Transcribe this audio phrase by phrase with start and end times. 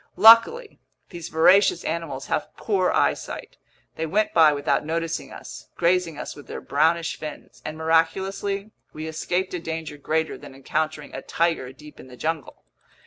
[0.15, 0.79] Luckily
[1.09, 3.57] these voracious animals have poor eyesight.
[3.97, 9.05] They went by without noticing us, grazing us with their brownish fins; and miraculously, we
[9.05, 12.63] escaped a danger greater than encountering a tiger deep in the jungle.